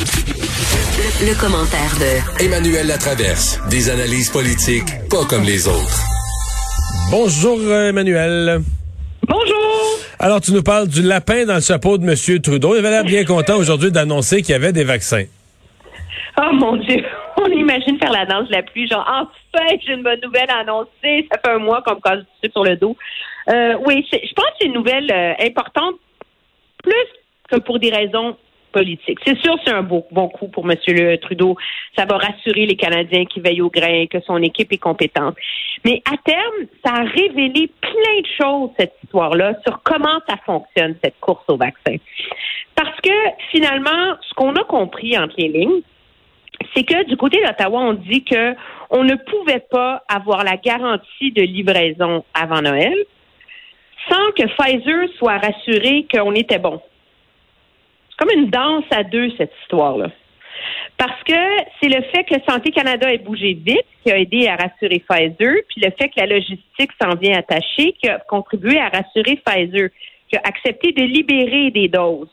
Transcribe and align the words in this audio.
Le, 0.00 1.38
commentaire 1.38 1.92
de 2.00 2.42
Emmanuel 2.42 2.86
Latraverse. 2.86 3.60
Des 3.68 3.90
analyses 3.90 4.30
politiques 4.30 4.88
pas 5.10 5.26
comme 5.28 5.44
les 5.44 5.68
autres. 5.68 6.00
Bonjour 7.10 7.58
Emmanuel. 7.70 8.60
Bonjour. 9.28 9.98
Alors 10.18 10.40
tu 10.40 10.52
nous 10.52 10.62
parles 10.62 10.88
du 10.88 11.02
lapin 11.02 11.44
dans 11.44 11.56
le 11.56 11.60
chapeau 11.60 11.98
de 11.98 12.04
M. 12.08 12.40
Trudeau. 12.40 12.74
Il 12.74 12.78
avait 12.78 12.88
l'air 12.88 13.04
bien 13.04 13.26
content 13.26 13.58
aujourd'hui 13.58 13.92
d'annoncer 13.92 14.40
qu'il 14.40 14.52
y 14.52 14.54
avait 14.54 14.72
des 14.72 14.84
vaccins. 14.84 15.24
Oh 16.40 16.50
mon 16.54 16.76
Dieu, 16.76 17.04
on 17.36 17.48
imagine 17.48 17.98
faire 17.98 18.12
la 18.12 18.24
danse 18.24 18.48
de 18.48 18.54
la 18.54 18.62
pluie, 18.62 18.88
genre 18.88 19.06
enfin 19.06 19.66
j'ai 19.84 19.92
une 19.92 20.02
bonne 20.02 20.20
nouvelle 20.22 20.48
à 20.48 20.60
annoncer. 20.60 21.28
Ça 21.30 21.38
fait 21.44 21.50
un 21.52 21.58
mois 21.58 21.82
qu'on 21.82 21.96
me 21.96 22.00
casse 22.00 22.24
du 22.42 22.50
sur 22.50 22.64
le 22.64 22.76
dos. 22.76 22.96
Euh, 23.50 23.74
oui, 23.84 24.06
je 24.10 24.32
pense 24.34 24.46
que 24.46 24.52
c'est 24.60 24.66
une 24.66 24.74
nouvelle 24.74 25.12
euh, 25.12 25.34
importante, 25.44 25.96
plus 26.82 26.94
que 27.50 27.56
pour 27.56 27.78
des 27.78 27.90
raisons 27.90 28.38
C'est 28.74 29.38
sûr, 29.38 29.56
c'est 29.64 29.72
un 29.72 29.82
bon, 29.82 30.04
bon 30.10 30.28
coup 30.28 30.48
pour 30.48 30.70
M. 30.70 30.76
Trudeau. 31.18 31.56
Ça 31.96 32.04
va 32.04 32.18
rassurer 32.18 32.66
les 32.66 32.76
Canadiens 32.76 33.24
qui 33.24 33.40
veillent 33.40 33.62
au 33.62 33.70
grain, 33.70 34.06
que 34.06 34.20
son 34.20 34.38
équipe 34.42 34.72
est 34.72 34.78
compétente. 34.78 35.36
Mais 35.84 36.02
à 36.10 36.16
terme, 36.24 36.66
ça 36.84 36.94
a 36.94 37.04
révélé 37.04 37.70
plein 37.80 38.20
de 38.20 38.26
choses, 38.40 38.70
cette 38.78 38.94
histoire-là, 39.04 39.54
sur 39.66 39.82
comment 39.82 40.20
ça 40.28 40.36
fonctionne, 40.44 40.96
cette 41.02 41.18
course 41.20 41.44
au 41.48 41.56
vaccin. 41.56 41.96
Parce 42.74 43.00
que 43.00 43.10
finalement, 43.50 44.16
ce 44.28 44.34
qu'on 44.34 44.54
a 44.54 44.64
compris 44.64 45.18
entre 45.18 45.34
les 45.38 45.48
lignes, 45.48 45.82
c'est 46.74 46.84
que 46.84 47.04
du 47.06 47.16
côté 47.16 47.42
d'Ottawa, 47.44 47.80
on 47.80 47.92
dit 47.94 48.24
que 48.24 48.54
on 48.90 49.04
ne 49.04 49.14
pouvait 49.14 49.64
pas 49.70 50.02
avoir 50.08 50.44
la 50.44 50.56
garantie 50.56 51.32
de 51.32 51.42
livraison 51.42 52.24
avant 52.34 52.60
Noël 52.60 52.94
sans 54.10 54.32
que 54.32 54.46
Pfizer 54.56 55.08
soit 55.18 55.38
rassuré 55.38 56.06
qu'on 56.12 56.34
était 56.34 56.58
bon. 56.58 56.80
Comme 58.20 58.30
une 58.36 58.50
danse 58.50 58.84
à 58.90 59.02
deux, 59.02 59.30
cette 59.38 59.52
histoire-là. 59.62 60.10
Parce 60.98 61.22
que 61.22 61.32
c'est 61.80 61.88
le 61.88 62.02
fait 62.14 62.24
que 62.24 62.34
Santé 62.46 62.70
Canada 62.70 63.10
ait 63.10 63.16
bougé 63.18 63.54
vite 63.54 63.86
qui 64.04 64.12
a 64.12 64.18
aidé 64.18 64.46
à 64.46 64.56
rassurer 64.56 65.02
Pfizer, 65.08 65.54
puis 65.68 65.80
le 65.80 65.90
fait 65.98 66.10
que 66.10 66.20
la 66.20 66.26
logistique 66.26 66.90
s'en 67.00 67.14
vient 67.16 67.38
attacher 67.38 67.92
qui 67.92 68.08
a 68.08 68.18
contribué 68.18 68.78
à 68.78 68.90
rassurer 68.90 69.40
Pfizer, 69.44 69.88
qui 70.28 70.36
a 70.36 70.42
accepté 70.44 70.92
de 70.92 71.02
libérer 71.02 71.70
des 71.70 71.88
doses. 71.88 72.28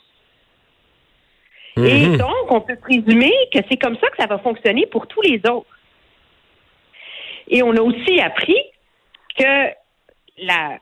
Et 1.77 2.07
Mhm. 2.07 2.17
donc, 2.17 2.51
on 2.51 2.59
peut 2.59 2.75
présumer 2.75 3.31
que 3.53 3.59
c'est 3.69 3.77
comme 3.77 3.97
ça 3.97 4.09
que 4.09 4.17
ça 4.19 4.27
va 4.27 4.39
fonctionner 4.39 4.87
pour 4.87 5.07
tous 5.07 5.21
les 5.21 5.39
autres. 5.49 5.67
Et 7.47 7.63
on 7.63 7.71
a 7.71 7.81
aussi 7.81 8.19
appris 8.19 8.57
que 9.37 9.69
la 10.39 10.79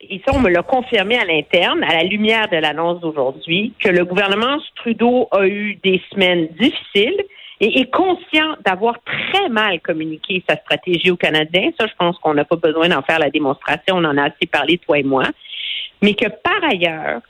et 0.00 0.22
ça, 0.26 0.34
on 0.34 0.40
me 0.40 0.48
l'a 0.48 0.62
confirmé 0.62 1.18
à 1.18 1.24
l'interne, 1.24 1.84
à 1.84 1.94
la 1.94 2.04
lumière 2.04 2.48
de 2.48 2.56
l'annonce 2.56 3.00
d'aujourd'hui, 3.00 3.74
que 3.78 3.88
le 3.88 4.04
gouvernement 4.04 4.56
Trudeau 4.76 5.28
a 5.30 5.46
eu 5.46 5.78
des 5.82 6.00
semaines 6.10 6.48
difficiles 6.58 7.22
et 7.60 7.80
est 7.80 7.90
conscient 7.90 8.56
d'avoir 8.64 8.96
très 9.04 9.50
mal 9.50 9.80
communiqué 9.80 10.42
sa 10.48 10.56
stratégie 10.56 11.10
aux 11.10 11.16
Canadiens. 11.16 11.70
Ça, 11.78 11.86
je 11.86 11.92
pense 11.98 12.18
qu'on 12.18 12.32
n'a 12.32 12.46
pas 12.46 12.56
besoin 12.56 12.88
d'en 12.88 13.02
faire 13.02 13.18
la 13.18 13.28
démonstration. 13.28 13.96
On 13.96 14.04
en 14.04 14.16
a 14.16 14.28
assez 14.28 14.46
parlé, 14.50 14.78
toi 14.78 14.98
et 14.98 15.02
moi. 15.02 15.24
Mais 16.00 16.14
que 16.14 16.28
par 16.28 16.64
ailleurs, 16.66 17.20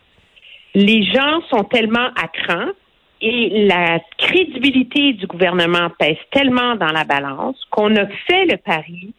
les 0.75 1.03
gens 1.03 1.41
sont 1.51 1.65
tellement 1.65 2.11
à 2.15 2.29
cran 2.29 2.67
et 3.21 3.67
la 3.67 3.99
crédibilité 4.17 5.15
du 5.15 5.27
gouvernement 5.27 5.91
pèse 5.99 6.17
tellement 6.31 6.77
dans 6.77 6.93
la 6.93 7.03
balance 7.03 7.57
qu'on 7.71 7.95
a 7.97 8.07
fait 8.07 8.45
le 8.45 8.57
pari 8.57 9.13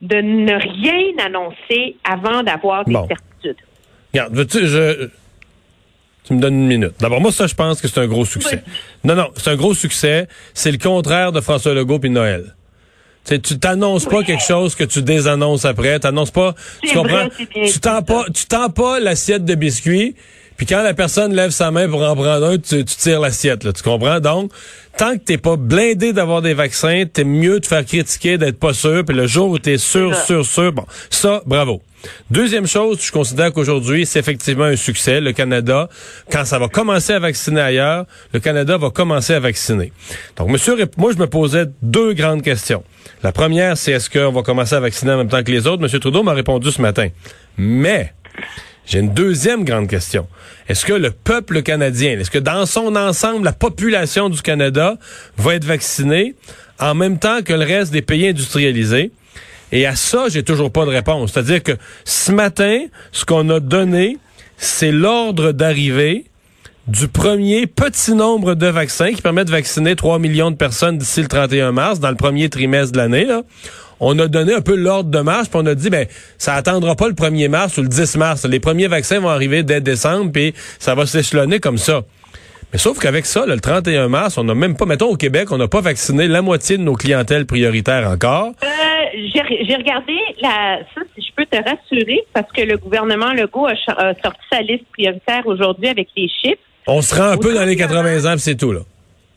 de 0.00 0.16
ne 0.16 0.52
rien 0.54 1.24
annoncer 1.26 1.96
avant 2.04 2.42
d'avoir 2.42 2.84
des 2.84 2.92
Bon. 2.92 3.06
certitudes. 3.08 3.62
Regarde, 4.12 4.34
veux-tu, 4.34 4.66
je... 4.66 5.08
Tu 6.24 6.34
me 6.34 6.40
donnes 6.40 6.54
une 6.54 6.66
minute. 6.66 6.92
D'abord, 7.00 7.20
moi, 7.20 7.32
ça, 7.32 7.46
je 7.46 7.54
pense 7.54 7.80
que 7.80 7.88
c'est 7.88 8.00
un 8.00 8.06
gros 8.06 8.24
succès. 8.24 8.62
Non, 9.04 9.14
non, 9.14 9.28
c'est 9.36 9.50
un 9.50 9.56
gros 9.56 9.74
succès. 9.74 10.28
C'est 10.54 10.70
le 10.70 10.78
contraire 10.78 11.32
de 11.32 11.40
François 11.40 11.74
Legault 11.74 11.98
puis 11.98 12.10
Noël. 12.10 12.54
Tu 13.24 13.34
sais, 13.34 13.38
tu 13.40 13.58
t'annonces 13.58 14.06
pas 14.06 14.22
quelque 14.22 14.42
chose 14.42 14.74
que 14.74 14.84
tu 14.84 15.02
désannonces 15.02 15.64
après. 15.64 15.98
T'annonces 15.98 16.30
pas. 16.30 16.54
Tu 16.82 16.94
comprends? 16.94 17.26
vrai, 17.26 17.28
c'est 17.36 17.48
bien 17.50 17.64
tu 17.66 17.80
tends 17.80 18.02
pas, 18.02 18.24
tu 18.34 18.46
tends 18.46 18.70
pas 18.70 19.00
l'assiette 19.00 19.44
de 19.44 19.54
biscuits. 19.54 20.14
Puis 20.60 20.66
quand 20.66 20.82
la 20.82 20.92
personne 20.92 21.32
lève 21.32 21.52
sa 21.52 21.70
main 21.70 21.88
pour 21.88 22.02
en 22.02 22.14
prendre 22.14 22.44
un, 22.44 22.58
tu, 22.58 22.84
tu 22.84 22.96
tires 22.96 23.18
l'assiette. 23.18 23.64
Là, 23.64 23.72
tu 23.72 23.82
comprends? 23.82 24.20
Donc, 24.20 24.52
tant 24.98 25.14
que 25.14 25.24
t'es 25.24 25.38
pas 25.38 25.56
blindé 25.56 26.12
d'avoir 26.12 26.42
des 26.42 26.52
vaccins, 26.52 27.04
t'es 27.10 27.24
mieux 27.24 27.60
de 27.60 27.66
faire 27.66 27.82
critiquer, 27.82 28.36
d'être 28.36 28.58
pas 28.58 28.74
sûr. 28.74 29.02
Puis 29.06 29.16
le 29.16 29.26
jour 29.26 29.48
où 29.48 29.58
t'es 29.58 29.78
sûr, 29.78 30.14
sûr, 30.14 30.44
sûr, 30.44 30.70
bon, 30.70 30.84
ça, 31.08 31.40
bravo. 31.46 31.80
Deuxième 32.30 32.66
chose, 32.66 32.98
je 33.02 33.10
considère 33.10 33.54
qu'aujourd'hui, 33.54 34.04
c'est 34.04 34.18
effectivement 34.18 34.64
un 34.64 34.76
succès. 34.76 35.22
Le 35.22 35.32
Canada, 35.32 35.88
quand 36.30 36.44
ça 36.44 36.58
va 36.58 36.68
commencer 36.68 37.14
à 37.14 37.20
vacciner 37.20 37.62
ailleurs, 37.62 38.04
le 38.34 38.40
Canada 38.40 38.76
va 38.76 38.90
commencer 38.90 39.32
à 39.32 39.40
vacciner. 39.40 39.94
Donc, 40.36 40.50
monsieur, 40.50 40.76
moi, 40.98 41.12
je 41.14 41.18
me 41.18 41.26
posais 41.26 41.64
deux 41.80 42.12
grandes 42.12 42.42
questions. 42.42 42.84
La 43.22 43.32
première, 43.32 43.78
c'est 43.78 43.92
est-ce 43.92 44.10
qu'on 44.10 44.30
va 44.30 44.42
commencer 44.42 44.74
à 44.74 44.80
vacciner 44.80 45.12
en 45.12 45.16
même 45.16 45.28
temps 45.28 45.42
que 45.42 45.52
les 45.52 45.66
autres? 45.66 45.80
Monsieur 45.80 46.00
Trudeau 46.00 46.22
m'a 46.22 46.34
répondu 46.34 46.70
ce 46.70 46.82
matin. 46.82 47.08
Mais, 47.56 48.12
j'ai 48.90 48.98
une 48.98 49.14
deuxième 49.14 49.64
grande 49.64 49.86
question. 49.86 50.26
Est-ce 50.68 50.84
que 50.84 50.92
le 50.92 51.12
peuple 51.12 51.62
canadien, 51.62 52.18
est-ce 52.18 52.30
que 52.30 52.40
dans 52.40 52.66
son 52.66 52.96
ensemble, 52.96 53.44
la 53.44 53.52
population 53.52 54.28
du 54.28 54.42
Canada 54.42 54.98
va 55.36 55.54
être 55.54 55.64
vaccinée 55.64 56.34
en 56.80 56.96
même 56.96 57.20
temps 57.20 57.40
que 57.42 57.52
le 57.52 57.64
reste 57.64 57.92
des 57.92 58.02
pays 58.02 58.26
industrialisés? 58.26 59.12
Et 59.70 59.86
à 59.86 59.94
ça, 59.94 60.24
j'ai 60.28 60.42
toujours 60.42 60.72
pas 60.72 60.84
de 60.86 60.90
réponse. 60.90 61.32
C'est-à-dire 61.32 61.62
que 61.62 61.76
ce 62.04 62.32
matin, 62.32 62.86
ce 63.12 63.24
qu'on 63.24 63.48
a 63.50 63.60
donné, 63.60 64.18
c'est 64.56 64.90
l'ordre 64.90 65.52
d'arrivée 65.52 66.24
du 66.88 67.06
premier 67.06 67.68
petit 67.68 68.14
nombre 68.14 68.56
de 68.56 68.66
vaccins 68.66 69.12
qui 69.12 69.22
permet 69.22 69.44
de 69.44 69.52
vacciner 69.52 69.94
3 69.94 70.18
millions 70.18 70.50
de 70.50 70.56
personnes 70.56 70.98
d'ici 70.98 71.22
le 71.22 71.28
31 71.28 71.70
mars, 71.70 72.00
dans 72.00 72.10
le 72.10 72.16
premier 72.16 72.48
trimestre 72.48 72.90
de 72.90 72.98
l'année. 72.98 73.28
On 74.00 74.18
a 74.18 74.28
donné 74.28 74.54
un 74.54 74.62
peu 74.62 74.74
l'ordre 74.74 75.10
de 75.10 75.20
marche, 75.20 75.50
puis 75.50 75.60
on 75.62 75.66
a 75.66 75.74
dit, 75.74 75.90
ben, 75.90 76.06
ça 76.38 76.54
attendra 76.54 76.96
pas 76.96 77.08
le 77.08 77.14
1er 77.14 77.48
mars 77.48 77.76
ou 77.76 77.82
le 77.82 77.88
10 77.88 78.16
mars. 78.16 78.44
Les 78.46 78.60
premiers 78.60 78.88
vaccins 78.88 79.20
vont 79.20 79.28
arriver 79.28 79.62
dès 79.62 79.80
décembre, 79.80 80.32
puis 80.32 80.54
ça 80.78 80.94
va 80.94 81.06
s'échelonner 81.06 81.60
comme 81.60 81.78
ça. 81.78 82.02
Mais 82.72 82.78
sauf 82.78 82.98
qu'avec 82.98 83.26
ça, 83.26 83.46
là, 83.46 83.54
le 83.54 83.60
31 83.60 84.08
mars, 84.08 84.38
on 84.38 84.44
n'a 84.44 84.54
même 84.54 84.76
pas, 84.76 84.86
mettons 84.86 85.08
au 85.08 85.16
Québec, 85.16 85.50
on 85.50 85.58
n'a 85.58 85.66
pas 85.66 85.80
vacciné 85.80 86.28
la 86.28 86.40
moitié 86.40 86.78
de 86.78 86.82
nos 86.82 86.94
clientèles 86.94 87.44
prioritaires 87.44 88.08
encore. 88.08 88.52
Euh, 88.62 88.68
j'ai 89.12 89.74
regardé 89.74 90.14
la, 90.40 90.78
ça, 90.94 91.00
si 91.14 91.26
je 91.26 91.32
peux 91.36 91.46
te 91.46 91.56
rassurer, 91.56 92.24
parce 92.32 92.50
que 92.52 92.62
le 92.62 92.76
gouvernement 92.76 93.32
Legault 93.32 93.66
a, 93.66 93.74
sorti 94.22 94.40
sa 94.50 94.60
liste 94.62 94.84
prioritaire 94.92 95.42
aujourd'hui 95.46 95.88
avec 95.88 96.08
les 96.16 96.28
chiffres. 96.28 96.62
On 96.86 97.02
se 97.02 97.14
rend 97.14 97.30
un 97.30 97.36
peu 97.36 97.52
dans 97.52 97.64
les 97.64 97.76
31 97.76 98.02
80 98.02 98.32
ans, 98.32 98.38
c'est 98.38 98.56
tout, 98.56 98.72
là. 98.72 98.80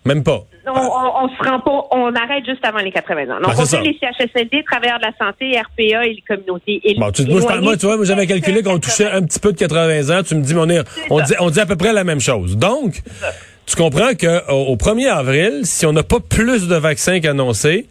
Même 0.05 0.23
pas. 0.23 0.43
On, 0.67 0.71
on, 0.71 1.25
on 1.25 1.29
se 1.29 1.49
rend 1.49 1.59
pas, 1.59 1.87
on 1.91 2.13
arrête 2.15 2.45
juste 2.45 2.63
avant 2.65 2.79
les 2.79 2.91
80 2.91 3.23
ans. 3.23 3.39
Donc, 3.41 3.51
Ah, 3.51 3.53
c'est 3.55 3.61
on 3.61 3.65
fait 3.65 3.81
les 3.89 3.97
CHSLD, 3.99 4.63
travailleurs 4.69 4.99
de 4.99 5.05
la 5.05 5.13
santé, 5.17 5.51
RPA 5.59 6.05
et 6.05 6.13
les 6.15 6.23
communautés. 6.27 6.81
Et 6.83 6.95
Bon, 6.95 7.11
tu, 7.11 7.25
moi, 7.25 7.41
je- 7.41 7.61
moi, 7.61 7.77
tu 7.77 7.85
vois, 7.85 7.95
moi, 7.97 8.05
j'avais 8.05 8.27
calculé 8.27 8.63
qu'on 8.63 8.79
touchait 8.79 9.09
un 9.09 9.21
petit 9.23 9.39
peu 9.39 9.51
de 9.53 9.57
80 9.57 10.09
ans. 10.19 10.23
Tu 10.23 10.35
me 10.35 10.41
dis, 10.41 10.53
on, 10.55 10.69
est, 10.69 10.81
on, 11.09 11.21
dit, 11.21 11.33
on 11.39 11.49
dit 11.49 11.59
à 11.59 11.65
peu 11.65 11.75
près 11.75 11.93
la 11.93 12.03
même 12.03 12.19
chose. 12.19 12.57
Donc, 12.57 13.01
tu 13.65 13.75
comprends 13.75 14.13
que 14.13 14.49
au, 14.51 14.73
au 14.73 14.75
1er 14.75 15.07
avril, 15.09 15.61
si 15.63 15.85
on 15.85 15.93
n'a 15.93 16.03
pas 16.03 16.19
plus 16.19 16.67
de 16.67 16.75
vaccins 16.75 17.19
qu'annoncé, 17.21 17.87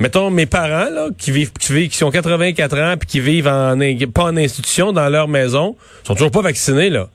mettons 0.00 0.30
mes 0.30 0.46
parents 0.46 0.90
là, 0.90 1.08
qui 1.18 1.30
vivent, 1.32 1.52
qui 1.52 1.72
vivent, 1.72 1.90
qui 1.90 2.02
ont 2.04 2.10
84 2.10 2.78
ans 2.78 2.94
puis 2.98 3.08
qui 3.08 3.20
vivent 3.20 3.48
en 3.48 3.76
pas 4.14 4.24
en 4.24 4.36
institution 4.36 4.92
dans 4.92 5.08
leur 5.08 5.28
maison, 5.28 5.76
sont 6.04 6.14
toujours 6.14 6.30
pas 6.30 6.40
vaccinés 6.42 6.88
là. 6.90 7.08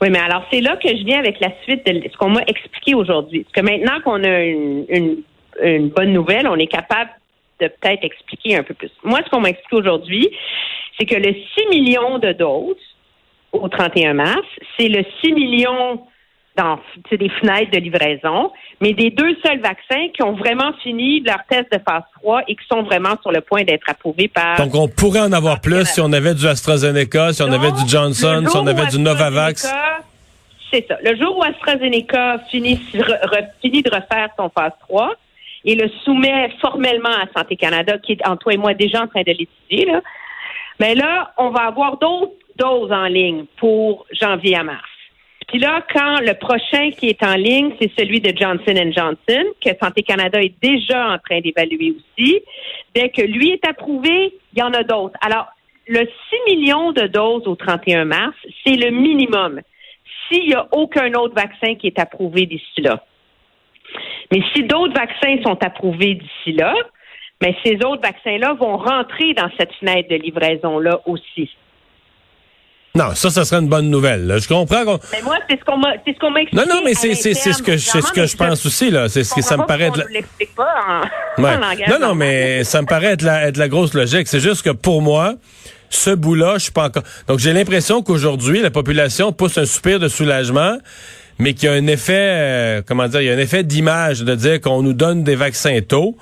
Oui, 0.00 0.08
mais 0.10 0.18
alors 0.18 0.44
c'est 0.50 0.60
là 0.60 0.76
que 0.76 0.88
je 0.88 1.04
viens 1.04 1.18
avec 1.18 1.40
la 1.40 1.52
suite 1.62 1.84
de 1.84 2.08
ce 2.10 2.16
qu'on 2.16 2.30
m'a 2.30 2.42
expliqué 2.46 2.94
aujourd'hui. 2.94 3.44
Parce 3.44 3.52
que 3.52 3.72
maintenant 3.72 4.00
qu'on 4.02 4.24
a 4.24 4.40
une, 4.40 4.86
une, 4.88 5.16
une 5.62 5.88
bonne 5.88 6.12
nouvelle, 6.12 6.48
on 6.48 6.56
est 6.56 6.66
capable 6.66 7.10
de 7.60 7.68
peut-être 7.68 8.04
expliquer 8.04 8.56
un 8.56 8.62
peu 8.62 8.74
plus. 8.74 8.90
Moi, 9.02 9.20
ce 9.24 9.30
qu'on 9.30 9.40
m'a 9.40 9.50
expliqué 9.50 9.76
aujourd'hui, 9.76 10.30
c'est 10.98 11.04
que 11.04 11.16
le 11.16 11.34
6 11.34 11.66
millions 11.70 12.18
de 12.18 12.32
doses 12.32 12.76
au 13.52 13.68
31 13.68 14.14
mars, 14.14 14.46
c'est 14.78 14.88
le 14.88 15.04
6 15.22 15.32
millions 15.32 16.00
dans 16.60 16.78
des 17.10 17.28
fenêtres 17.40 17.70
de 17.70 17.78
livraison, 17.78 18.50
mais 18.80 18.92
des 18.92 19.10
deux 19.10 19.34
seuls 19.44 19.60
vaccins 19.60 20.08
qui 20.14 20.22
ont 20.22 20.34
vraiment 20.34 20.72
fini 20.82 21.20
leur 21.20 21.38
test 21.48 21.72
de 21.72 21.78
phase 21.86 22.02
3 22.20 22.42
et 22.48 22.54
qui 22.54 22.66
sont 22.70 22.82
vraiment 22.82 23.14
sur 23.22 23.32
le 23.32 23.40
point 23.40 23.62
d'être 23.64 23.88
approuvés 23.88 24.28
par 24.28 24.56
Donc, 24.58 24.74
on 24.74 24.88
pourrait 24.88 25.20
en 25.28 25.32
avoir 25.32 25.60
plus 25.60 25.84
si 25.86 26.00
on 26.00 26.12
avait 26.12 26.34
du 26.34 26.46
AstraZeneca, 26.46 27.32
si 27.32 27.42
on 27.42 27.52
avait 27.52 27.72
du 27.72 27.88
Johnson, 27.88 28.44
si 28.48 28.56
on 28.56 28.66
avait 28.66 28.86
du 28.86 28.98
Novavax. 29.00 29.72
C'est 30.72 30.86
ça. 30.86 30.96
Le 31.02 31.16
jour 31.16 31.36
où 31.38 31.42
AstraZeneca 31.42 32.38
finit, 32.50 32.78
re- 32.94 33.20
re- 33.32 33.48
finit 33.60 33.82
de 33.82 33.90
refaire 33.90 34.28
son 34.36 34.48
phase 34.56 34.72
3 34.88 35.12
et 35.64 35.74
le 35.74 35.88
soumet 36.04 36.50
formellement 36.60 37.08
à 37.10 37.26
Santé 37.36 37.56
Canada, 37.56 37.98
qui 37.98 38.12
est 38.12 38.26
en 38.26 38.36
toi 38.36 38.52
et 38.54 38.56
moi 38.56 38.74
déjà 38.74 39.02
en 39.02 39.06
train 39.08 39.22
de 39.22 39.32
l'étudier, 39.32 39.86
là, 39.86 40.00
mais 40.78 40.94
là, 40.94 41.32
on 41.38 41.50
va 41.50 41.62
avoir 41.62 41.98
d'autres 41.98 42.32
doses 42.56 42.92
en 42.92 43.06
ligne 43.06 43.44
pour 43.58 44.06
janvier 44.12 44.56
à 44.56 44.62
mars. 44.62 44.89
Puis 45.50 45.58
là, 45.58 45.84
quand 45.92 46.20
le 46.20 46.34
prochain 46.34 46.92
qui 46.92 47.08
est 47.08 47.24
en 47.24 47.34
ligne, 47.34 47.72
c'est 47.80 47.90
celui 47.98 48.20
de 48.20 48.32
Johnson 48.36 48.92
Johnson, 48.96 49.44
que 49.60 49.70
Santé 49.82 50.04
Canada 50.04 50.40
est 50.40 50.54
déjà 50.62 51.08
en 51.08 51.18
train 51.18 51.40
d'évaluer 51.40 51.92
aussi. 51.96 52.40
Dès 52.94 53.08
que 53.08 53.22
lui 53.22 53.50
est 53.50 53.66
approuvé, 53.66 54.32
il 54.52 54.58
y 54.60 54.62
en 54.62 54.72
a 54.72 54.84
d'autres. 54.84 55.18
Alors, 55.20 55.48
le 55.88 56.06
6 56.46 56.54
millions 56.54 56.92
de 56.92 57.08
doses 57.08 57.48
au 57.48 57.56
31 57.56 58.04
mars, 58.04 58.36
c'est 58.64 58.76
le 58.76 58.90
minimum. 58.90 59.60
s'il 60.28 60.46
n'y 60.46 60.54
a 60.54 60.68
aucun 60.70 61.12
autre 61.14 61.34
vaccin 61.34 61.74
qui 61.74 61.88
est 61.88 61.98
approuvé 61.98 62.46
d'ici 62.46 62.82
là. 62.82 63.04
Mais 64.30 64.44
si 64.54 64.62
d'autres 64.62 64.94
vaccins 64.94 65.42
sont 65.42 65.58
approuvés 65.64 66.14
d'ici 66.14 66.52
là, 66.52 66.72
mais 67.42 67.56
ces 67.64 67.74
autres 67.84 68.02
vaccins-là 68.02 68.52
vont 68.52 68.76
rentrer 68.76 69.34
dans 69.34 69.50
cette 69.58 69.72
fenêtre 69.74 70.08
de 70.08 70.14
livraison-là 70.14 71.00
aussi. 71.06 71.50
Non, 72.94 73.14
ça, 73.14 73.30
ça 73.30 73.44
serait 73.44 73.60
une 73.60 73.68
bonne 73.68 73.88
nouvelle. 73.88 74.36
Je 74.40 74.48
comprends 74.48 74.84
qu'on. 74.84 74.98
Mais 75.12 75.22
moi, 75.22 75.36
c'est 75.48 75.58
ce 75.58 75.64
qu'on 75.64 75.76
m'a, 75.76 75.92
c'est 76.04 76.12
ce 76.12 76.18
qu'on 76.18 76.30
m'a 76.30 76.42
expliqué. 76.42 76.66
Non, 76.66 76.74
non, 76.74 76.82
mais 76.84 76.94
c'est, 76.94 77.14
c'est, 77.14 77.34
c'est 77.34 77.52
ce 77.52 77.62
que, 77.62 77.76
c'est 77.76 78.00
ce 78.02 78.12
que 78.12 78.26
je 78.26 78.36
pense 78.36 78.66
aussi, 78.66 78.90
là. 78.90 79.08
C'est 79.08 79.22
ce 79.22 79.32
que 79.32 79.42
ça 79.42 79.56
me 79.56 79.64
paraît 79.64 79.84
être. 79.84 79.98
La... 79.98 80.04
l'explique 80.10 80.54
pas 80.56 80.74
en, 81.38 81.42
ouais. 81.42 81.54
en. 81.54 81.90
Non, 81.90 82.08
non, 82.08 82.14
mais 82.16 82.64
ça 82.64 82.82
me 82.82 82.86
paraît 82.86 83.12
être 83.12 83.22
la, 83.22 83.46
être 83.46 83.58
la 83.58 83.68
grosse 83.68 83.94
logique. 83.94 84.26
C'est 84.26 84.40
juste 84.40 84.62
que 84.62 84.70
pour 84.70 85.02
moi, 85.02 85.34
ce 85.88 86.10
bout-là, 86.10 86.54
je 86.54 86.64
suis 86.64 86.72
pas 86.72 86.86
encore. 86.86 87.04
Donc, 87.28 87.38
j'ai 87.38 87.52
l'impression 87.52 88.02
qu'aujourd'hui, 88.02 88.60
la 88.60 88.70
population 88.70 89.32
pousse 89.32 89.56
un 89.58 89.66
soupir 89.66 90.00
de 90.00 90.08
soulagement, 90.08 90.76
mais 91.38 91.54
qu'il 91.54 91.68
y 91.68 91.72
a 91.72 91.74
un 91.74 91.86
effet, 91.86 92.12
euh, 92.18 92.82
comment 92.84 93.06
dire, 93.06 93.20
il 93.20 93.26
y 93.26 93.30
a 93.30 93.34
un 93.34 93.38
effet 93.38 93.62
d'image 93.62 94.22
de 94.22 94.34
dire 94.34 94.60
qu'on 94.60 94.82
nous 94.82 94.94
donne 94.94 95.22
des 95.22 95.36
vaccins 95.36 95.78
tôt. 95.80 96.16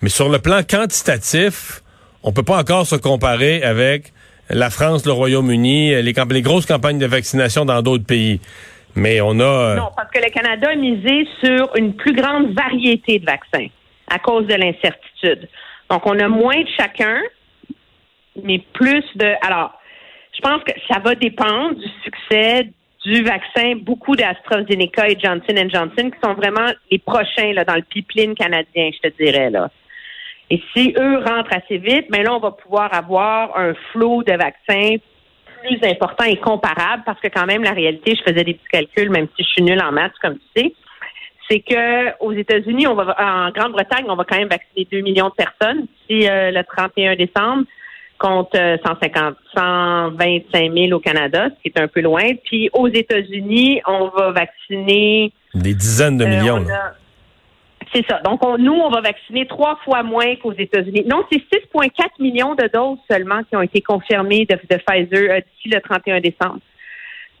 Mais 0.00 0.08
sur 0.08 0.30
le 0.30 0.38
plan 0.38 0.62
quantitatif, 0.62 1.82
on 2.22 2.32
peut 2.32 2.42
pas 2.42 2.58
encore 2.58 2.86
se 2.86 2.96
comparer 2.96 3.62
avec 3.62 4.12
la 4.50 4.70
France, 4.70 5.06
le 5.06 5.12
Royaume-Uni, 5.12 6.02
les, 6.02 6.12
les 6.12 6.42
grosses 6.42 6.66
campagnes 6.66 6.98
de 6.98 7.06
vaccination 7.06 7.64
dans 7.64 7.82
d'autres 7.82 8.06
pays. 8.06 8.40
Mais 8.94 9.20
on 9.20 9.38
a... 9.40 9.44
Euh, 9.44 9.76
non, 9.76 9.90
parce 9.94 10.10
que 10.10 10.18
le 10.18 10.30
Canada 10.30 10.70
a 10.70 10.74
misé 10.74 11.28
sur 11.44 11.74
une 11.76 11.94
plus 11.94 12.14
grande 12.14 12.54
variété 12.54 13.18
de 13.18 13.26
vaccins 13.26 13.66
à 14.08 14.18
cause 14.18 14.46
de 14.46 14.54
l'incertitude. 14.54 15.48
Donc, 15.90 16.06
on 16.06 16.18
a 16.18 16.28
moins 16.28 16.60
de 16.60 16.68
chacun, 16.76 17.20
mais 18.42 18.62
plus 18.72 19.04
de... 19.16 19.34
Alors, 19.46 19.78
je 20.34 20.40
pense 20.40 20.62
que 20.64 20.72
ça 20.88 20.98
va 20.98 21.14
dépendre 21.14 21.74
du 21.76 21.88
succès 22.04 22.70
du 23.04 23.22
vaccin, 23.22 23.74
beaucoup 23.82 24.16
d'AstraZeneca 24.16 25.08
et 25.08 25.16
Johnson 25.22 25.54
Johnson, 25.72 26.10
qui 26.10 26.18
sont 26.24 26.34
vraiment 26.34 26.72
les 26.90 26.98
prochains 26.98 27.52
là, 27.52 27.64
dans 27.64 27.76
le 27.76 27.82
pipeline 27.82 28.34
canadien, 28.34 28.90
je 28.92 29.08
te 29.08 29.22
dirais. 29.22 29.50
là. 29.50 29.70
Et 30.50 30.62
si 30.74 30.94
eux 30.98 31.18
rentrent 31.18 31.54
assez 31.54 31.78
vite, 31.78 32.06
mais 32.10 32.18
ben 32.18 32.24
là, 32.24 32.34
on 32.34 32.40
va 32.40 32.52
pouvoir 32.52 32.94
avoir 32.94 33.56
un 33.58 33.74
flot 33.92 34.22
de 34.22 34.32
vaccins 34.32 34.96
plus 35.62 35.78
important 35.82 36.24
et 36.24 36.36
comparable 36.36 37.02
parce 37.04 37.20
que 37.20 37.28
quand 37.28 37.46
même, 37.46 37.62
la 37.62 37.72
réalité, 37.72 38.14
je 38.14 38.22
faisais 38.22 38.44
des 38.44 38.54
petits 38.54 38.68
calculs, 38.70 39.10
même 39.10 39.26
si 39.36 39.42
je 39.42 39.48
suis 39.48 39.62
nulle 39.62 39.82
en 39.82 39.90
maths, 39.90 40.12
comme 40.22 40.34
tu 40.34 40.62
sais, 40.62 40.74
c'est 41.48 41.60
que 41.60 42.24
aux 42.24 42.32
États-Unis, 42.32 42.86
on 42.86 42.94
va 42.94 43.16
en 43.18 43.50
Grande-Bretagne, 43.50 44.06
on 44.08 44.16
va 44.16 44.24
quand 44.24 44.36
même 44.36 44.48
vacciner 44.48 44.86
2 44.90 45.00
millions 45.00 45.28
de 45.28 45.34
personnes 45.34 45.86
si 46.08 46.28
euh, 46.28 46.50
le 46.50 46.62
31 46.64 47.16
décembre 47.16 47.64
contre 48.18 48.56
150, 48.84 49.36
125 49.54 50.72
000 50.72 50.92
au 50.92 51.00
Canada, 51.00 51.48
ce 51.50 51.62
qui 51.62 51.68
est 51.68 51.80
un 51.80 51.88
peu 51.88 52.00
loin. 52.00 52.34
Puis 52.44 52.70
aux 52.72 52.88
États-Unis, 52.88 53.80
on 53.86 54.08
va 54.08 54.32
vacciner 54.32 55.32
des 55.54 55.74
dizaines 55.74 56.18
de 56.18 56.24
euh, 56.24 56.28
millions. 56.28 56.64
C'est 57.92 58.04
ça. 58.08 58.20
Donc, 58.24 58.40
nous, 58.58 58.72
on 58.72 58.90
va 58.90 59.00
vacciner 59.00 59.46
trois 59.46 59.78
fois 59.84 60.02
moins 60.02 60.34
qu'aux 60.36 60.52
États-Unis. 60.52 61.04
Non, 61.06 61.24
c'est 61.30 61.38
6,4 61.38 61.90
millions 62.18 62.54
de 62.54 62.68
doses 62.72 62.98
seulement 63.10 63.42
qui 63.44 63.56
ont 63.56 63.62
été 63.62 63.80
confirmées 63.80 64.46
de, 64.46 64.56
Pfizer 64.56 65.30
euh, 65.30 65.40
d'ici 65.40 65.68
le 65.68 65.80
31 65.80 66.20
décembre. 66.20 66.60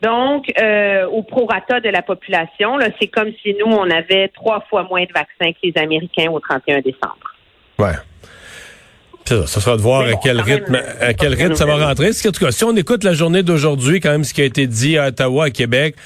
Donc, 0.02 0.52
euh, 0.60 1.06
au 1.06 1.22
prorata 1.22 1.80
de 1.80 1.88
la 1.88 2.02
population, 2.02 2.78
c'est 3.00 3.08
comme 3.08 3.30
si 3.42 3.54
nous, 3.58 3.66
on 3.66 3.90
avait 3.90 4.28
trois 4.28 4.60
fois 4.68 4.84
moins 4.84 5.04
de 5.04 5.12
vaccins 5.12 5.52
que 5.52 5.58
les 5.62 5.72
Américains 5.76 6.30
au 6.30 6.38
31 6.38 6.80
décembre. 6.80 7.34
Ouais. 7.78 7.94
Ça, 9.24 9.46
ça 9.46 9.60
sera 9.60 9.76
de 9.76 9.82
voir 9.82 10.02
à 10.02 10.12
quel 10.22 10.40
rythme, 10.40 10.78
à 11.00 11.12
quel 11.14 11.34
rythme 11.34 11.54
ça 11.54 11.66
va 11.66 11.84
rentrer. 11.84 12.10
En 12.10 12.30
tout 12.30 12.44
cas, 12.44 12.52
si 12.52 12.62
on 12.62 12.76
écoute 12.76 13.02
la 13.02 13.12
journée 13.12 13.42
d'aujourd'hui, 13.42 14.00
quand 14.00 14.10
même, 14.10 14.22
ce 14.22 14.32
qui 14.32 14.42
a 14.42 14.44
été 14.44 14.66
dit 14.66 14.98
à 14.98 15.08
Ottawa, 15.08 15.46
à 15.46 15.50
Québec, 15.50 15.96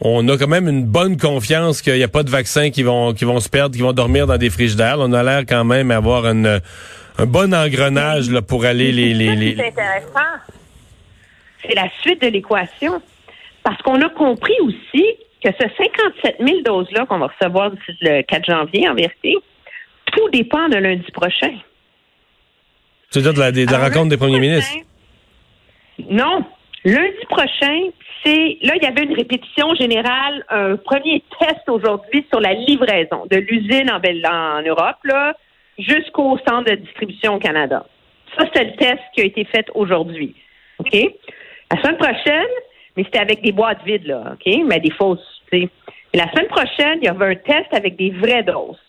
on 0.00 0.28
a 0.28 0.36
quand 0.36 0.48
même 0.48 0.68
une 0.68 0.84
bonne 0.84 1.16
confiance 1.16 1.82
qu'il 1.82 1.94
n'y 1.94 2.02
a 2.02 2.08
pas 2.08 2.22
de 2.22 2.30
vaccins 2.30 2.70
qui 2.70 2.82
vont 2.82 3.14
qui 3.14 3.24
vont 3.24 3.40
se 3.40 3.48
perdre, 3.48 3.74
qui 3.74 3.82
vont 3.82 3.92
dormir 3.92 4.26
dans 4.26 4.36
des 4.36 4.50
frigidaires. 4.50 4.96
On 4.98 5.12
a 5.12 5.22
l'air 5.22 5.40
quand 5.48 5.64
même 5.64 5.88
d'avoir 5.88 6.26
un 6.26 6.60
bon 7.26 7.54
engrenage 7.54 8.30
là, 8.30 8.42
pour 8.42 8.64
aller 8.64 8.92
les... 8.92 9.14
les, 9.14 9.34
les... 9.36 9.56
C'est 9.56 9.68
intéressant. 9.68 10.36
C'est 11.62 11.74
la 11.74 11.88
suite 12.00 12.22
de 12.22 12.28
l'équation. 12.28 13.00
Parce 13.62 13.80
qu'on 13.82 14.00
a 14.00 14.08
compris 14.10 14.54
aussi 14.60 15.04
que 15.42 15.50
ce 15.58 15.66
57 15.76 16.36
000 16.40 16.60
doses-là 16.64 17.06
qu'on 17.06 17.18
va 17.18 17.28
recevoir 17.28 17.72
le 18.00 18.22
4 18.22 18.44
janvier, 18.44 18.88
en 18.88 18.94
vérité, 18.94 19.34
tout 20.12 20.28
dépend 20.30 20.68
de 20.68 20.76
lundi 20.76 21.10
prochain. 21.12 21.52
C'est-à-dire 23.10 23.34
de 23.34 23.40
la, 23.40 23.52
de 23.52 23.64
la 23.64 23.78
rencontre 23.78 24.10
des 24.10 24.16
premiers 24.16 24.40
ministres? 24.40 24.76
Non. 26.10 26.44
Lundi 26.84 27.26
prochain, 27.28 27.88
là, 28.62 28.74
il 28.76 28.82
y 28.82 28.86
avait 28.86 29.04
une 29.04 29.14
répétition 29.14 29.74
générale, 29.74 30.44
un 30.48 30.76
premier 30.76 31.22
test 31.38 31.68
aujourd'hui 31.68 32.26
sur 32.30 32.40
la 32.40 32.54
livraison 32.54 33.26
de 33.30 33.36
l'usine 33.36 33.90
en, 33.90 34.62
Europe, 34.62 34.98
là, 35.04 35.34
jusqu'au 35.78 36.38
centre 36.38 36.70
de 36.70 36.76
distribution 36.76 37.34
au 37.34 37.38
Canada. 37.38 37.86
Ça, 38.38 38.46
c'est 38.54 38.64
le 38.64 38.76
test 38.76 39.00
qui 39.14 39.22
a 39.22 39.24
été 39.24 39.44
fait 39.44 39.66
aujourd'hui. 39.74 40.34
OK? 40.78 40.94
La 41.72 41.82
semaine 41.82 41.96
prochaine, 41.96 42.48
mais 42.96 43.04
c'était 43.04 43.20
avec 43.20 43.42
des 43.42 43.52
boîtes 43.52 43.82
vides, 43.84 44.06
là, 44.06 44.34
OK? 44.34 44.52
Mais 44.66 44.80
des 44.80 44.90
fausses. 44.90 45.42
La 46.14 46.30
semaine 46.32 46.48
prochaine, 46.48 46.98
il 47.02 47.04
y 47.04 47.08
avait 47.08 47.26
un 47.26 47.34
test 47.34 47.72
avec 47.72 47.96
des 47.96 48.10
vraies 48.10 48.42
doses. 48.42 48.80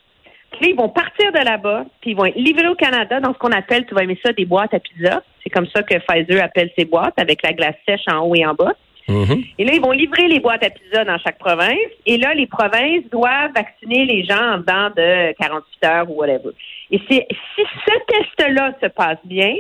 Puis 0.54 0.72
ils 0.72 0.76
vont 0.76 0.90
partir 0.90 1.32
de 1.32 1.40
là-bas, 1.40 1.86
puis 2.02 2.12
ils 2.12 2.16
vont 2.16 2.26
être 2.26 2.38
livrés 2.38 2.68
au 2.68 2.76
Canada 2.76 3.20
dans 3.20 3.34
ce 3.34 3.38
qu'on 3.38 3.52
appelle, 3.52 3.86
tu 3.86 3.94
vas 3.94 4.04
aimer 4.04 4.20
ça, 4.26 4.32
des 4.32 4.46
boîtes 4.46 4.74
à 4.74 4.80
pizza. 4.80 5.22
C'est 5.44 5.50
comme 5.50 5.68
ça 5.68 5.84
que 5.84 5.98
Pfizer 5.98 6.44
appelle 6.44 6.72
ses 6.78 6.86
boîtes, 6.86 7.20
avec 7.20 7.44
la 7.44 7.54
glace 7.54 7.76
sèche 7.88 8.08
en 8.08 8.22
haut 8.22 8.36
et 8.36 8.46
en 8.46 8.54
bas. 8.54 8.74
Mm-hmm. 9.08 9.46
Et 9.58 9.66
là, 9.66 9.74
ils 9.74 9.82
vont 9.82 9.92
livrer 9.92 10.28
les 10.28 10.40
boîtes 10.40 10.64
à 10.64 10.70
pizza 10.70 11.06
dans 11.06 11.18
chaque 11.20 11.40
province. 11.40 11.78
Et 12.06 12.18
là, 12.18 12.34
les 12.34 12.48
provinces 12.48 13.04
doivent 13.12 13.52
vacciner 13.56 14.06
les 14.06 14.26
gens 14.26 14.56
en 14.56 14.58
dedans 14.58 14.90
de 14.96 15.34
48 15.40 15.86
heures 15.86 16.12
ou 16.12 16.16
whatever. 16.16 16.52
Et 16.92 17.00
c'est 17.10 17.26
si 17.56 17.64
ce 17.86 17.94
test-là 18.08 18.74
se 18.82 18.88
passe 18.88 19.20
bien, 19.24 19.56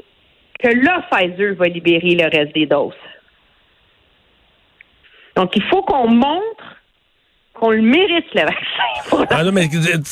que 0.59 0.67
là, 0.67 1.05
Pfizer 1.11 1.55
va 1.55 1.67
libérer 1.67 2.15
le 2.15 2.23
reste 2.23 2.53
des 2.53 2.65
doses. 2.65 2.93
Donc, 5.35 5.55
il 5.55 5.63
faut 5.63 5.83
qu'on 5.83 6.07
montre 6.07 6.63
qu'on 7.53 7.71
le 7.71 7.81
mérite, 7.81 8.25
le 8.33 8.41
vaccin. 8.41 9.27
Ah 9.29 9.43
non, 9.43 9.51
mais 9.51 9.67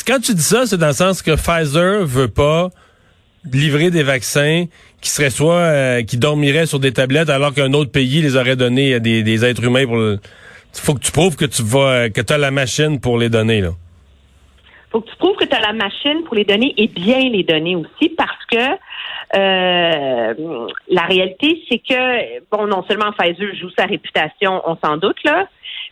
quand 0.05 0.19
tu 0.19 0.33
dis 0.33 0.41
ça, 0.41 0.65
c'est 0.65 0.77
dans 0.77 0.87
le 0.87 0.93
sens 0.93 1.21
que 1.21 1.31
Pfizer 1.31 2.05
veut 2.05 2.27
pas 2.27 2.69
livrer 3.51 3.91
des 3.91 4.03
vaccins 4.03 4.65
qui 5.01 5.09
seraient 5.09 5.29
soit 5.29 5.55
euh, 5.55 6.03
qui 6.03 6.17
dormiraient 6.17 6.65
sur 6.65 6.79
des 6.79 6.91
tablettes 6.91 7.29
alors 7.29 7.53
qu'un 7.53 7.73
autre 7.73 7.91
pays 7.91 8.21
les 8.21 8.35
aurait 8.35 8.55
donnés 8.55 8.95
à 8.95 8.99
des, 8.99 9.23
des 9.23 9.45
êtres 9.45 9.63
humains 9.63 9.85
pour 9.85 9.97
le... 9.97 10.19
faut 10.73 10.93
que 10.93 10.99
tu 10.99 11.11
prouves 11.11 11.35
que 11.35 11.45
tu 11.45 11.63
vas 11.63 12.09
que 12.09 12.21
tu 12.21 12.33
as 12.33 12.37
la 12.37 12.51
machine 12.51 12.99
pour 12.99 13.17
les 13.17 13.29
donner 13.29 13.61
là. 13.61 13.71
Faut 14.91 15.01
que 15.01 15.09
tu 15.09 15.15
prouves 15.17 15.35
que 15.35 15.45
tu 15.45 15.55
as 15.55 15.59
la 15.59 15.73
machine 15.73 16.23
pour 16.25 16.35
les 16.35 16.45
donner 16.45 16.73
et 16.77 16.87
bien 16.87 17.19
les 17.29 17.43
donner 17.43 17.75
aussi 17.75 18.09
parce 18.09 18.45
que 18.49 18.57
euh, 19.35 20.67
la 20.89 21.01
réalité 21.03 21.63
c'est 21.69 21.79
que 21.79 22.41
bon 22.51 22.67
non 22.67 22.83
seulement 22.87 23.11
Pfizer 23.11 23.53
joue 23.59 23.69
sa 23.77 23.85
réputation, 23.85 24.61
on 24.65 24.77
s'en 24.83 24.97
doute 24.97 25.21
là, 25.23 25.47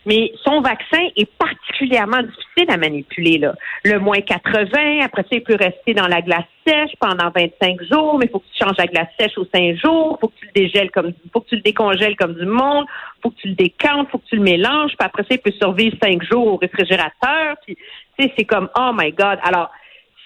mais 0.06 0.32
son 0.44 0.60
vaccin 0.60 1.02
est 1.16 1.30
particulièrement 1.38 2.22
difficile 2.22 2.70
à 2.70 2.76
manipuler. 2.76 3.38
Là. 3.38 3.54
Le 3.84 3.98
moins 3.98 4.20
80, 4.20 5.00
après 5.02 5.22
ça, 5.22 5.28
il 5.32 5.42
peut 5.42 5.56
rester 5.56 5.94
dans 5.94 6.06
la 6.06 6.20
glace 6.20 6.44
sèche 6.66 6.92
pendant 7.00 7.30
25 7.34 7.82
jours, 7.84 8.18
mais 8.18 8.26
il 8.26 8.30
faut 8.30 8.38
que 8.38 8.44
tu 8.52 8.64
changes 8.64 8.76
la 8.78 8.86
glace 8.86 9.08
sèche 9.18 9.36
aux 9.36 9.46
5 9.54 9.76
jours, 9.76 10.18
faut 10.20 10.28
que 10.28 10.38
tu 10.38 10.46
le 10.46 10.52
dégèles 10.62 10.90
comme 10.90 11.12
faut 11.32 11.40
que 11.40 11.48
tu 11.48 11.56
le 11.56 11.62
décongèles 11.62 12.16
comme 12.16 12.34
du 12.34 12.46
monde, 12.46 12.86
faut 13.22 13.30
que 13.30 13.36
tu 13.36 13.48
le 13.48 13.54
décantes, 13.54 14.08
faut 14.10 14.18
que 14.18 14.26
tu 14.26 14.36
le 14.36 14.42
mélanges, 14.42 14.92
puis 14.98 15.06
après 15.06 15.22
ça, 15.22 15.28
il 15.32 15.38
peut 15.38 15.52
survivre 15.58 15.96
5 16.02 16.22
jours 16.22 16.46
au 16.46 16.56
réfrigérateur, 16.56 17.56
puis 17.64 17.76
tu 17.76 18.24
sais, 18.24 18.32
c'est 18.36 18.44
comme 18.44 18.68
oh 18.78 18.90
my 18.94 19.12
God. 19.12 19.38
Alors, 19.42 19.70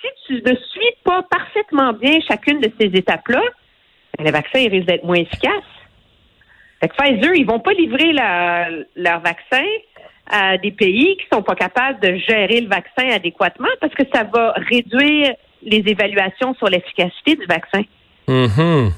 si 0.00 0.08
tu 0.26 0.42
ne 0.42 0.54
suis 0.54 0.94
pas 1.04 1.22
parfaitement 1.22 1.92
bien 1.92 2.18
chacune 2.28 2.60
de 2.60 2.70
ces 2.80 2.86
étapes-là, 2.86 3.42
ben, 4.16 4.24
le 4.24 4.32
vaccin 4.32 4.68
risque 4.68 4.86
d'être 4.86 5.04
moins 5.04 5.16
efficace. 5.16 5.64
Fait 6.80 6.88
que 6.88 6.94
Pfizer, 6.94 7.34
ils 7.34 7.46
vont 7.46 7.60
pas 7.60 7.72
livrer 7.72 8.12
leur 8.12 9.20
vaccin 9.20 9.64
à 10.30 10.58
des 10.58 10.70
pays 10.70 11.16
qui 11.16 11.26
sont 11.32 11.42
pas 11.42 11.54
capables 11.54 12.00
de 12.00 12.16
gérer 12.16 12.60
le 12.60 12.68
vaccin 12.68 13.08
adéquatement 13.10 13.68
parce 13.80 13.94
que 13.94 14.02
ça 14.12 14.24
va 14.24 14.52
réduire 14.70 15.34
les 15.62 15.82
évaluations 15.86 16.54
sur 16.54 16.68
l'efficacité 16.68 17.36
du 17.36 17.46
vaccin. 17.46 17.82
Hum 18.28 18.92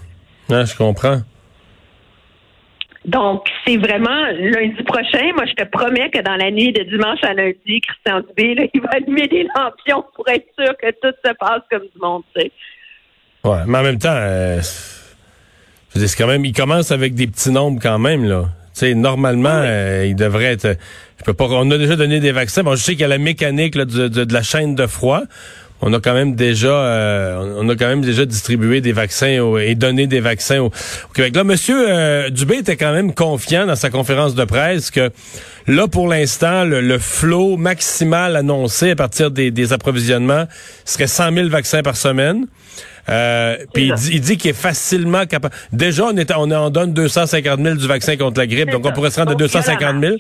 je 0.51 0.77
comprends. 0.77 1.21
Donc, 3.05 3.49
c'est 3.67 3.79
vraiment 3.79 4.27
lundi 4.39 4.83
prochain. 4.83 5.33
Moi, 5.35 5.47
je 5.47 5.55
te 5.55 5.65
promets 5.65 6.11
que 6.11 6.21
dans 6.21 6.37
la 6.37 6.51
nuit 6.51 6.73
de 6.73 6.83
dimanche 6.83 7.21
à 7.23 7.33
lundi, 7.33 7.81
Christian 7.81 8.21
Dubé, 8.21 8.55
là, 8.55 8.65
il 8.75 8.81
va 8.83 8.91
allumer 8.91 9.27
des 9.27 9.47
lampions 9.57 10.05
pour 10.15 10.29
être 10.29 10.47
sûr 10.59 10.77
que 10.77 10.91
tout 11.01 11.17
se 11.25 11.33
passe 11.33 11.63
comme 11.71 11.83
du 11.83 11.99
monde, 12.01 12.23
tu 12.35 12.43
sais. 12.43 12.53
Ouais, 13.43 13.61
mais 13.67 13.79
en 13.79 13.83
même 13.83 13.99
temps, 13.99 14.13
euh, 14.13 14.61
c'est 15.95 16.17
quand 16.17 16.27
même, 16.27 16.45
il 16.45 16.53
commence 16.53 16.93
avec 16.93 17.15
des 17.15 17.27
petits 17.27 17.51
nombres 17.51 17.81
quand 17.83 17.99
même, 17.99 18.25
là. 18.25 18.49
Tu 18.75 18.81
sais, 18.81 18.95
normalement, 18.95 19.49
euh, 19.53 20.07
il 20.09 20.15
devrait 20.15 20.53
être. 20.53 20.77
Je 21.19 21.25
peux 21.25 21.35
pas. 21.35 21.47
On 21.51 21.71
a 21.71 21.79
déjà 21.79 21.97
donné 21.97 22.21
des 22.21 22.33
vaccins. 22.33 22.63
Bon, 22.63 22.77
je 22.77 22.83
sais 22.83 22.93
qu'il 22.93 23.01
y 23.01 23.05
a 23.05 23.09
la 23.09 23.19
mécanique 23.19 23.77
de, 23.77 24.33
la 24.33 24.43
chaîne 24.43 24.77
de 24.77 24.87
froid. 24.87 25.23
on 25.81 25.93
a 25.93 25.99
quand 25.99 26.15
même 26.15 26.37
déjà, 26.37 26.69
euh, 26.69 27.57
on 27.59 27.69
a 27.69 27.75
quand 27.75 27.89
même 27.89 28.03
déjà 28.03 28.25
distribué 28.25 28.81
des 28.81 28.93
vaccins 28.93 29.57
et 29.59 29.75
donné 29.75 30.07
des 30.07 30.21
vaccins 30.21 30.61
au, 30.61 30.71
Québec. 31.13 31.35
Là, 31.35 31.43
Monsieur 31.43 31.91
euh, 31.91 32.31
Dubé 32.31 32.59
était 32.59 32.77
quand 32.77 32.93
même 32.93 33.13
confiant 33.13 33.67
dans 33.67 33.77
sa 33.77 33.91
conférence 33.91 34.37
de 34.37 34.45
presse 34.45 34.93
que 34.93 35.11
là, 35.67 35.89
pour 35.89 36.07
l'instant, 36.07 36.65
le, 36.65 36.99
flot 36.99 37.57
maximal 37.57 38.37
annoncé 38.37 38.93
à 38.93 38.97
partir 38.97 39.33
des, 39.33 39.51
des 39.51 39.73
approvisionnements 39.73 40.47
serait 40.85 41.09
100 41.09 41.35
000 41.35 41.49
vaccins 41.49 41.83
par 41.83 41.97
semaine. 41.97 42.47
Euh, 43.09 43.57
puis 43.73 43.93
il 44.11 44.21
dit, 44.21 44.37
qu'il 44.37 44.51
est 44.51 44.55
facilement 44.55 45.27
capable. 45.27 45.55
Déjà, 45.73 46.05
on 46.07 46.17
est, 46.17 46.31
on, 46.33 46.51
en 46.51 46.71
donne 46.71 46.93
250 46.93 47.61
000 47.61 47.75
du 47.77 47.87
vaccin 47.87 48.17
contre 48.17 48.39
la 48.39 48.47
grippe, 48.47 48.71
donc 48.71 48.85
on 48.87 48.93
pourrait 48.93 49.11
se 49.11 49.19
rendre 49.19 49.33
à 49.33 49.35
250 49.35 50.01
000. 50.01 50.17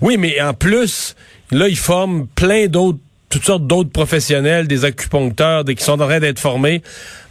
Oui, 0.00 0.16
mais 0.18 0.40
en 0.40 0.54
plus, 0.54 1.14
là, 1.50 1.68
il 1.68 1.76
forme 1.76 2.26
plein 2.34 2.66
d'autres 2.66 2.98
toutes 3.34 3.46
sortes 3.46 3.66
d'autres 3.66 3.90
professionnels, 3.90 4.68
des 4.68 4.84
acupuncteurs, 4.84 5.64
des 5.64 5.74
qui 5.74 5.82
sont 5.82 6.00
en 6.00 6.06
train 6.06 6.20
d'être 6.20 6.38
formés. 6.38 6.82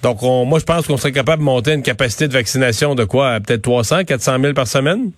Donc, 0.02 0.22
on, 0.22 0.44
moi, 0.44 0.60
je 0.60 0.66
pense 0.66 0.86
qu'on 0.86 0.98
serait 0.98 1.14
capable 1.14 1.40
de 1.40 1.46
monter 1.46 1.72
une 1.72 1.82
capacité 1.82 2.28
de 2.28 2.34
vaccination 2.34 2.94
de 2.94 3.06
quoi? 3.06 3.40
Peut-être 3.40 3.62
300, 3.62 4.04
400 4.04 4.42
000 4.42 4.54
par 4.54 4.68
semaine? 4.68 5.12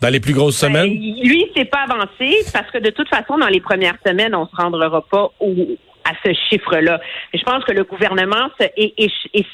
Dans 0.00 0.08
les 0.08 0.20
plus 0.20 0.32
grosses 0.32 0.58
ben, 0.62 0.68
semaines? 0.68 0.88
lui, 0.88 1.44
c'est 1.54 1.66
pas 1.66 1.84
avancé 1.86 2.34
parce 2.50 2.70
que 2.70 2.78
de 2.78 2.88
toute 2.88 3.10
façon, 3.10 3.36
dans 3.36 3.48
les 3.48 3.60
premières 3.60 3.98
semaines, 4.06 4.34
on 4.34 4.46
se 4.46 4.56
rendra 4.56 5.02
pas 5.02 5.30
au, 5.38 5.54
à 6.04 6.12
ce 6.24 6.32
chiffre-là. 6.48 7.00
Je 7.32 7.42
pense 7.42 7.64
que 7.64 7.72
le 7.72 7.84
gouvernement, 7.84 8.48
et, 8.76 9.08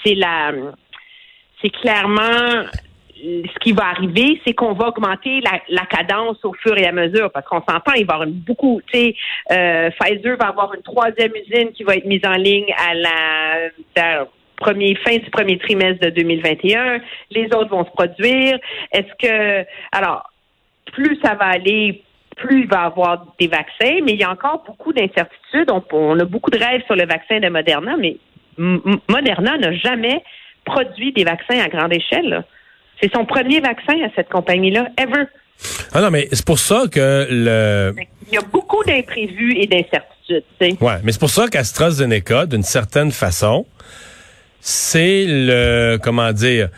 c'est 0.05 0.14
la, 0.14 0.52
c'est 1.62 1.71
clairement 1.71 2.64
ce 3.21 3.59
qui 3.61 3.73
va 3.73 3.87
arriver, 3.87 4.40
c'est 4.47 4.55
qu'on 4.55 4.75
va 4.75 4.88
augmenter 4.88 5.40
la, 5.69 5.87
cadence 5.87 6.38
au 6.45 6.52
fur 6.55 6.76
et 6.78 6.87
à 6.87 6.93
mesure, 6.93 7.31
parce 7.33 7.47
qu'on 7.47 7.62
s'entend, 7.69 7.93
il 7.97 8.07
va 8.07 8.14
y 8.14 8.17
avoir 8.17 8.26
beaucoup, 8.28 8.81
euh, 8.95 9.90
Pfizer 9.90 10.37
va 10.37 10.49
avoir 10.49 10.75
une 10.75 10.83
troisième 10.83 11.33
usine 11.35 11.73
qui 11.73 11.85
va 11.85 11.97
être 11.97 12.05
mise 12.05 12.25
en 12.25 12.35
ligne 12.35 12.73
à 12.76 12.95
la, 12.95 14.26
premier, 14.57 14.95
fin 14.97 15.17
du 15.17 15.31
premier 15.31 15.59
trimestre 15.59 16.05
de 16.05 16.11
2021. 16.11 17.00
Les 17.31 17.47
autres 17.47 17.71
vont 17.71 17.85
se 17.85 17.90
produire. 17.90 18.59
Est-ce 18.93 19.12
que, 19.21 19.64
alors, 19.93 20.31
plus 20.93 21.19
ça 21.23 21.35
va 21.35 21.47
aller, 21.47 22.02
plus 22.38 22.62
il 22.62 22.68
va 22.68 22.83
y 22.83 22.87
avoir 22.87 23.26
des 23.38 23.49
vaccins, 23.49 23.99
mais 24.04 24.12
il 24.12 24.21
y 24.21 24.25
a 24.25 24.30
encore 24.30 24.64
beaucoup 24.66 24.92
d'incertitudes. 24.92 25.71
On, 25.92 26.18
a 26.18 26.25
beaucoup 26.25 26.50
de 26.50 26.59
rêves 26.59 26.83
sur 26.87 26.97
le 26.97 27.07
vaccin 27.07 27.40
de 27.40 27.49
Moderna, 27.49 27.97
mais 27.97 28.16
Moderna 28.57 29.59
n'a 29.59 29.73
jamais 29.73 30.23
produit 30.64 31.12
des 31.12 31.25
vaccins 31.25 31.59
à 31.61 31.68
grande 31.68 31.92
échelle. 31.92 32.45
C'est 33.00 33.12
son 33.12 33.25
premier 33.25 33.61
vaccin 33.61 33.95
à 34.04 34.09
cette 34.16 34.28
compagnie-là, 34.28 34.88
ever. 34.99 35.25
Ah 35.92 36.00
non, 36.00 36.11
mais 36.11 36.28
c'est 36.33 36.45
pour 36.45 36.59
ça 36.59 36.85
que 36.90 37.26
le. 37.30 37.95
Il 38.28 38.35
y 38.35 38.38
a 38.38 38.42
beaucoup 38.42 38.83
d'imprévus 38.85 39.54
et 39.57 39.66
d'incertitudes. 39.66 40.45
Ouais, 40.80 40.97
mais 41.02 41.12
c'est 41.12 41.21
pour 41.21 41.30
ça 41.30 41.49
qu'AstraZeneca, 41.49 42.47
d'une 42.47 42.62
certaine 42.62 43.12
façon, 43.12 43.66
c'est 44.61 45.25
le 45.26 45.99
comment 46.02 46.33
dire 46.33 46.68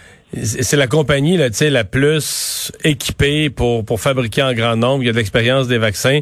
c'est 0.42 0.76
la 0.76 0.86
compagnie 0.86 1.36
là, 1.36 1.48
la 1.60 1.84
plus 1.84 2.72
équipée 2.84 3.50
pour, 3.50 3.84
pour 3.84 4.00
fabriquer 4.00 4.42
en 4.42 4.52
grand 4.52 4.76
nombre. 4.76 5.02
Il 5.02 5.06
y 5.06 5.08
a 5.08 5.12
de 5.12 5.18
l'expérience 5.18 5.66
des 5.66 5.78
vaccins. 5.78 6.20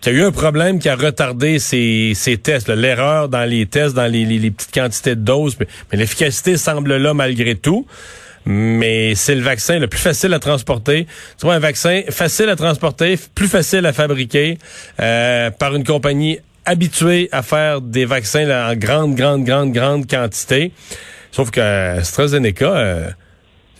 Qui 0.00 0.10
a 0.10 0.12
eu 0.12 0.22
un 0.22 0.32
problème 0.32 0.78
qui 0.78 0.88
a 0.88 0.96
retardé 0.96 1.58
ses, 1.58 2.12
ses 2.14 2.36
tests. 2.36 2.68
L'erreur 2.68 3.28
dans 3.28 3.48
les 3.48 3.66
tests, 3.66 3.94
dans 3.94 4.10
les, 4.10 4.24
les, 4.24 4.50
petites 4.50 4.74
quantités 4.74 5.14
de 5.14 5.20
doses. 5.20 5.56
Mais, 5.58 5.96
l'efficacité 5.96 6.56
semble 6.56 6.96
là 6.96 7.14
malgré 7.14 7.54
tout. 7.54 7.86
Mais 8.44 9.14
c'est 9.14 9.34
le 9.34 9.40
vaccin 9.42 9.78
le 9.78 9.88
plus 9.88 9.98
facile 9.98 10.34
à 10.34 10.38
transporter. 10.38 11.06
Tu 11.38 11.46
vois, 11.46 11.54
un 11.54 11.60
vaccin 11.60 12.02
facile 12.10 12.48
à 12.48 12.56
transporter, 12.56 13.18
plus 13.34 13.48
facile 13.48 13.86
à 13.86 13.92
fabriquer 13.92 14.58
euh, 15.00 15.50
par 15.50 15.74
une 15.74 15.82
compagnie 15.82 16.38
habituée 16.64 17.28
à 17.32 17.42
faire 17.42 17.80
des 17.80 18.04
vaccins 18.04 18.70
en 18.70 18.74
grande, 18.76 19.14
grande, 19.14 19.44
grande, 19.44 19.72
grande 19.72 20.08
quantité. 20.08 20.72
Sauf 21.30 21.50
que 21.50 21.60
AstraZeneca... 21.60 22.76
Euh, 22.76 23.10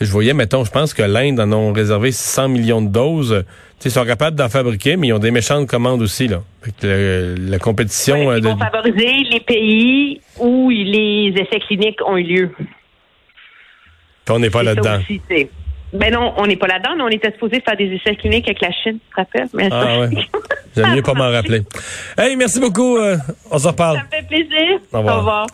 je 0.00 0.10
voyais, 0.10 0.34
mettons, 0.34 0.64
je 0.64 0.70
pense 0.70 0.92
que 0.92 1.02
l'Inde 1.02 1.40
en 1.40 1.52
ont 1.52 1.72
réservé 1.72 2.12
100 2.12 2.48
millions 2.48 2.82
de 2.82 2.88
doses. 2.88 3.44
ils 3.84 3.90
sont 3.90 4.04
capables 4.04 4.36
d'en 4.36 4.48
fabriquer, 4.48 4.96
mais 4.96 5.08
ils 5.08 5.12
ont 5.12 5.18
des 5.18 5.30
méchantes 5.30 5.66
commandes 5.68 6.02
aussi. 6.02 6.28
Là. 6.28 6.42
la 6.82 7.58
compétition... 7.58 8.32
ils 8.32 8.46
euh, 8.46 8.50
vont 8.50 8.58
favoriser 8.58 9.24
les 9.30 9.40
pays 9.40 10.20
où 10.38 10.68
les 10.70 11.32
essais 11.36 11.60
cliniques 11.60 12.00
ont 12.06 12.16
eu 12.16 12.24
lieu. 12.24 12.50
on 14.28 14.38
n'est 14.38 14.50
pas 14.50 14.62
là-dedans. 14.62 15.00
Ben 15.92 16.12
non, 16.12 16.34
on 16.36 16.46
n'est 16.46 16.56
pas 16.56 16.66
là-dedans, 16.66 16.96
mais 16.96 17.02
on 17.04 17.08
était 17.08 17.30
supposé 17.30 17.60
faire 17.60 17.76
des 17.76 17.86
essais 17.86 18.16
cliniques 18.16 18.46
avec 18.46 18.60
la 18.60 18.72
Chine, 18.72 18.98
tu 18.98 19.10
te 19.10 19.16
rappelles? 19.16 19.48
Mais 19.54 19.68
ah 19.70 20.00
ouais. 20.00 20.08
J'aime 20.76 20.94
mieux 20.94 21.02
pas 21.02 21.14
m'en 21.14 21.30
rappeler. 21.30 21.62
Hey, 22.18 22.36
merci 22.36 22.60
beaucoup. 22.60 22.98
Euh, 22.98 23.16
on 23.50 23.58
se 23.58 23.68
reparle. 23.68 23.98
Ça 23.98 24.04
me 24.04 24.10
fait 24.10 24.26
plaisir. 24.26 24.80
Au 24.92 24.98
revoir. 24.98 25.46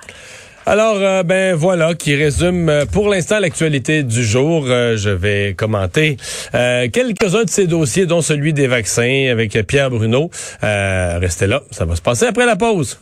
Alors, 0.64 0.96
euh, 0.98 1.24
ben 1.24 1.56
voilà, 1.56 1.94
qui 1.94 2.14
résume 2.14 2.68
euh, 2.68 2.84
pour 2.86 3.08
l'instant 3.08 3.40
l'actualité 3.40 4.04
du 4.04 4.22
jour. 4.22 4.64
Euh, 4.68 4.96
je 4.96 5.10
vais 5.10 5.54
commenter 5.56 6.16
quelques-uns 6.52 7.44
de 7.44 7.50
ces 7.50 7.66
dossiers, 7.66 8.06
dont 8.06 8.22
celui 8.22 8.52
des 8.52 8.68
vaccins 8.68 9.28
avec 9.30 9.58
Pierre 9.66 9.90
Bruno. 9.90 10.30
restez 10.62 11.46
là, 11.46 11.62
ça 11.70 11.84
va 11.84 11.96
se 11.96 12.02
passer 12.02 12.26
après 12.26 12.46
la 12.46 12.56
pause. 12.56 12.98